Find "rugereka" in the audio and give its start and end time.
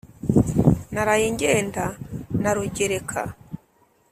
2.55-3.21